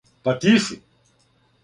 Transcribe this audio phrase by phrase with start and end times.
[0.27, 0.79] Па ти си.